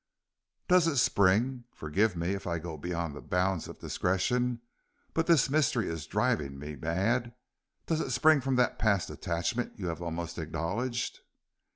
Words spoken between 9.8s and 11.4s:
have almost acknowledged?"